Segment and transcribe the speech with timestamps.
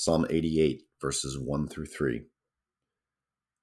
[0.00, 2.22] Psalm 88, verses 1 through 3.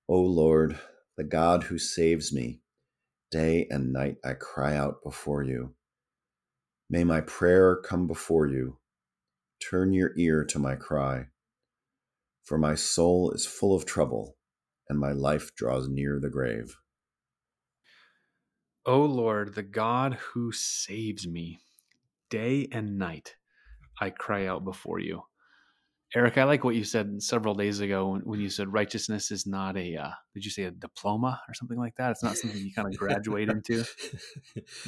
[0.10, 0.77] O Lord,
[1.15, 2.59] the God who saves me,
[3.31, 5.75] day and night I cry out before you.
[6.90, 8.79] May my prayer come before you.
[9.61, 11.27] Turn your ear to my cry.
[12.44, 14.36] For my soul is full of trouble,
[14.90, 16.76] and my life draws near the grave.
[18.86, 21.62] O Lord, the God who saves me,
[22.30, 23.38] day and night
[24.02, 25.24] I cry out before you.
[26.16, 29.46] Eric, I like what you said several days ago when, when you said righteousness is
[29.46, 32.11] not a, uh, did you say a diploma or something like that?
[32.11, 33.83] It's not something you kind of graduate into.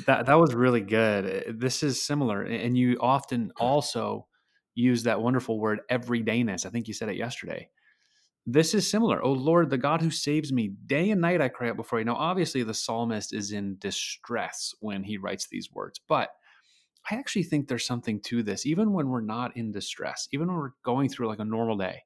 [0.05, 1.26] That, that was really good.
[1.26, 2.44] Uh, this is similar.
[2.44, 4.27] And you often also
[4.73, 6.66] use that wonderful word everydayness.
[6.66, 7.70] I think you said it yesterday.
[8.46, 9.21] This is similar.
[9.21, 12.05] Oh Lord, the God who saves me, day and night I cry out before you.
[12.05, 16.30] Now, obviously, the psalmist is in distress when he writes these words, but
[17.10, 20.58] I actually think there's something to this, even when we're not in distress, even when
[20.58, 22.04] we're going through like a normal day,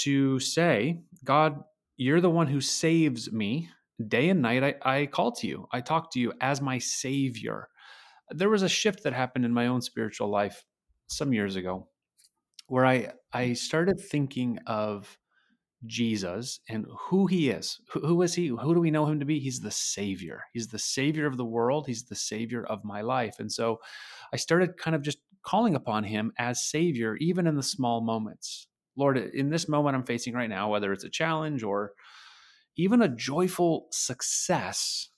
[0.00, 1.62] to say, God,
[1.96, 3.68] you're the one who saves me.
[4.08, 5.66] Day and night, I, I call to you.
[5.72, 7.68] I talk to you as my savior.
[8.30, 10.64] There was a shift that happened in my own spiritual life
[11.08, 11.88] some years ago
[12.68, 15.18] where I, I started thinking of
[15.86, 17.80] Jesus and who he is.
[17.92, 18.48] Who, is he?
[18.48, 19.38] Who do we know him to be?
[19.38, 20.42] He's the savior.
[20.52, 21.86] He's the savior of the world.
[21.86, 23.38] He's the savior of my life.
[23.38, 23.80] And so
[24.32, 28.66] I started kind of just calling upon him as savior, even in the small moments.
[28.96, 31.92] Lord, in this moment I'm facing right now, whether it's a challenge or
[32.76, 35.08] even a joyful success,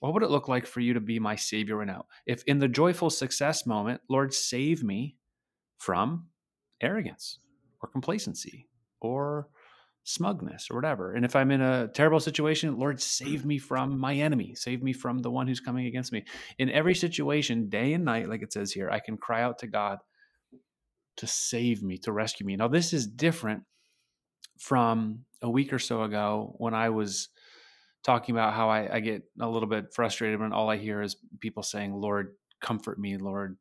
[0.00, 2.06] what would it look like for you to be my savior right now?
[2.26, 5.16] If in the joyful success moment, Lord, save me
[5.78, 6.28] from
[6.80, 7.38] arrogance
[7.82, 8.68] or complacency
[9.00, 9.48] or
[10.06, 11.12] smugness or whatever.
[11.12, 14.92] And if I'm in a terrible situation, Lord, save me from my enemy, save me
[14.92, 16.24] from the one who's coming against me.
[16.58, 19.66] In every situation, day and night, like it says here, I can cry out to
[19.66, 19.98] God
[21.16, 22.54] to save me, to rescue me.
[22.54, 23.64] Now, this is different
[24.60, 27.28] from a week or so ago when I was
[28.04, 31.16] talking about how I, I get a little bit frustrated when all I hear is
[31.40, 33.56] people saying, Lord, comfort me, Lord,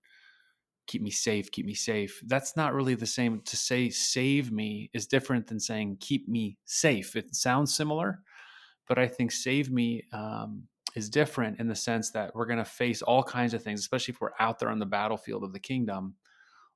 [0.88, 2.22] keep me safe, keep me safe.
[2.26, 3.42] That's not really the same.
[3.42, 7.16] To say save me is different than saying keep me safe.
[7.16, 8.22] It sounds similar,
[8.88, 10.64] but I think save me um,
[10.96, 14.14] is different in the sense that we're going to face all kinds of things, especially
[14.14, 16.16] if we're out there on the battlefield of the kingdom.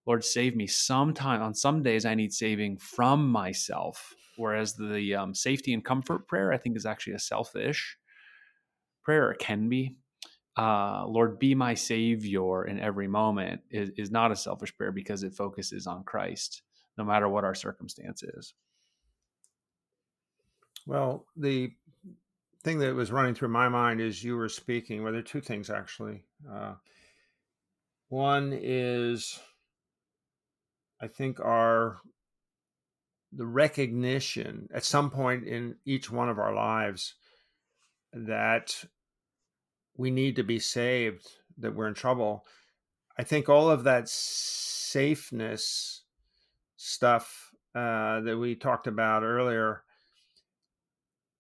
[0.06, 0.68] Lord, save me.
[0.68, 6.28] Sometime on some days, I need saving from myself, whereas the um, safety and comfort
[6.28, 7.98] prayer, I think, is actually a selfish
[9.04, 9.32] prayer.
[9.32, 9.96] It can be,
[10.60, 15.24] uh, Lord, be my savior in every moment is, is not a selfish prayer because
[15.24, 16.64] it focuses on Christ,
[16.98, 18.54] no matter what our circumstance is.
[20.86, 21.72] Well, the
[22.62, 25.40] thing that was running through my mind as you were speaking, well, there are two
[25.40, 26.26] things actually.
[26.52, 26.74] Uh,
[28.10, 29.40] one is,
[31.02, 32.02] I think, our
[33.32, 37.14] the recognition at some point in each one of our lives
[38.12, 38.84] that
[40.00, 41.28] we need to be saved,
[41.58, 42.46] that we're in trouble.
[43.18, 46.04] I think all of that safeness
[46.78, 49.84] stuff uh, that we talked about earlier,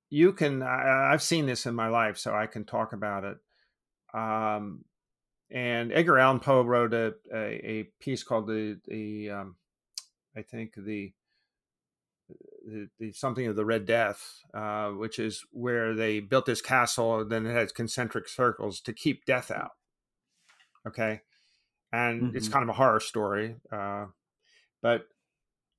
[0.09, 3.37] you can, I, have seen this in my life, so I can talk about it.
[4.13, 4.83] Um,
[5.49, 9.55] and Edgar Allan Poe wrote a, a, a piece called the, the um,
[10.35, 11.13] I think the
[12.69, 17.22] the, the, something of the Red Death, uh, which is where they built this castle,
[17.22, 19.72] and then it has concentric circles to keep death out.
[20.88, 21.22] Okay,
[21.91, 22.38] and mm-hmm.
[22.38, 24.06] it's kind of a horror story, uh,
[24.81, 25.07] but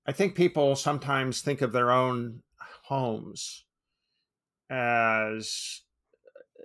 [0.06, 2.42] I think people sometimes think of their own
[2.84, 3.64] homes
[4.68, 5.82] as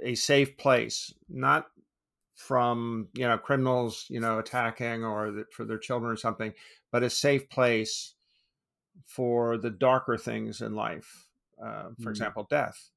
[0.04, 1.68] a safe place, not
[2.36, 6.54] from you know criminals you know attacking or for their children or something,
[6.92, 8.15] but a safe place
[9.06, 11.28] for the darker things in life,
[11.64, 12.12] uh, for mm.
[12.12, 12.90] example, death.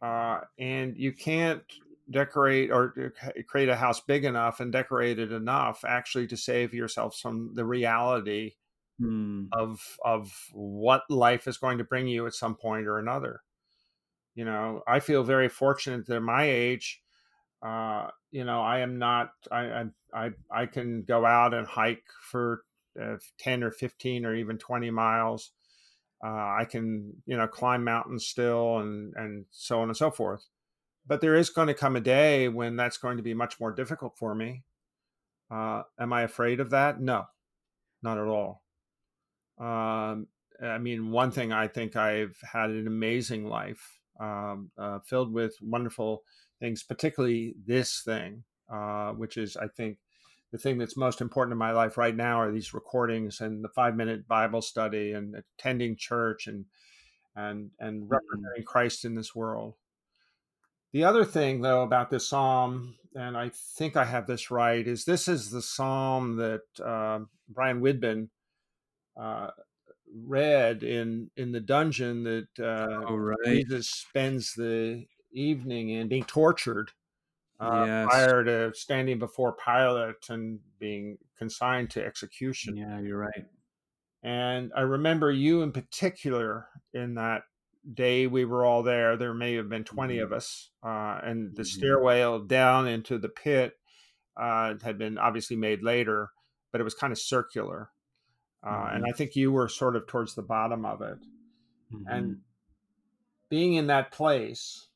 [0.00, 1.62] Uh, and you can't
[2.10, 3.12] decorate or
[3.48, 7.64] create a house big enough and decorate it enough actually to save yourself from the
[7.64, 8.52] reality
[9.00, 9.48] mm.
[9.52, 13.42] of of what life is going to bring you at some point or another.
[14.34, 17.02] You know, I feel very fortunate that at my age,
[17.60, 19.32] uh, you know, I am not.
[19.50, 22.62] I I I can go out and hike for
[23.00, 25.52] uh, 10 or 15 or even 20 miles.
[26.24, 26.28] Uh,
[26.58, 30.46] I can, you know, climb mountains still and, and so on and so forth.
[31.06, 33.72] But there is going to come a day when that's going to be much more
[33.72, 34.64] difficult for me.
[35.50, 37.00] Uh, am I afraid of that?
[37.00, 37.26] No,
[38.02, 38.62] not at all.
[39.58, 40.26] Um,
[40.62, 45.56] I mean, one thing I think I've had an amazing life um, uh, filled with
[45.62, 46.22] wonderful
[46.60, 49.98] things, particularly this thing, uh, which is, I think,
[50.52, 53.68] the thing that's most important in my life right now are these recordings and the
[53.68, 56.64] five minute Bible study and attending church and
[57.36, 58.12] and and mm-hmm.
[58.12, 59.74] representing Christ in this world.
[60.92, 65.04] The other thing, though, about this psalm, and I think I have this right, is
[65.04, 68.28] this is the psalm that uh, Brian Widman
[69.20, 69.50] uh,
[70.24, 73.36] read in in the dungeon that uh, oh, right.
[73.44, 76.92] Jesus spends the evening in being tortured
[77.60, 78.06] uh, yes.
[78.08, 82.76] prior to standing before Pilate and being consigned to execution.
[82.76, 83.44] Yeah, you're right.
[84.22, 87.42] And I remember you in particular in that
[87.92, 89.16] day we were all there.
[89.16, 90.24] There may have been 20 mm-hmm.
[90.24, 90.70] of us.
[90.84, 91.78] Uh, and the mm-hmm.
[91.78, 93.74] stairway down into the pit
[94.36, 96.30] uh, had been obviously made later,
[96.72, 97.90] but it was kind of circular.
[98.64, 98.96] Uh, mm-hmm.
[98.96, 101.18] And I think you were sort of towards the bottom of it.
[102.06, 102.40] And mm-hmm.
[103.48, 104.87] being in that place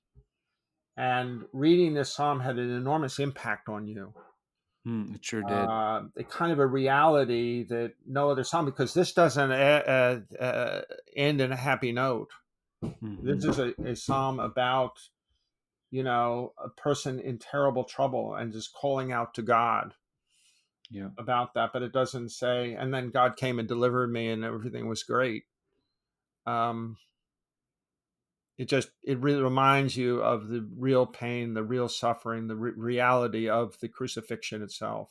[0.96, 4.12] and reading this psalm had an enormous impact on you.
[4.86, 5.52] Mm, it sure did.
[5.52, 10.82] Uh, a kind of a reality that no other psalm, because this doesn't uh, uh,
[11.14, 12.30] end in a happy note.
[12.84, 13.24] Mm-hmm.
[13.24, 14.98] This is a, a psalm about,
[15.92, 19.94] you know, a person in terrible trouble and just calling out to God
[20.90, 21.10] yeah.
[21.16, 21.70] about that.
[21.72, 25.44] But it doesn't say, and then God came and delivered me and everything was great.
[26.44, 26.96] Um,
[28.58, 32.72] it just it really reminds you of the real pain the real suffering the re-
[32.76, 35.08] reality of the crucifixion itself